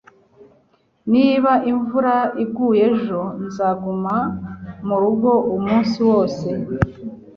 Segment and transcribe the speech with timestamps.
[1.13, 4.15] Niba imvura iguye ejo, nzaguma
[4.87, 6.47] murugo umunsi wose.